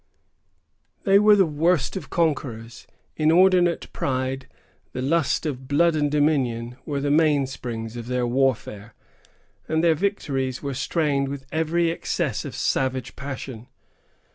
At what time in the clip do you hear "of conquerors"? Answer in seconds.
1.95-2.87